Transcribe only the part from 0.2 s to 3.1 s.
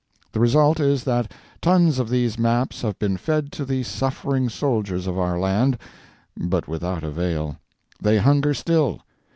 The result is that tons of these maps have